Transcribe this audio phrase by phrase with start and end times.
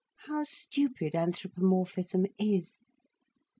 [0.15, 2.81] How stupid anthropomorphism is!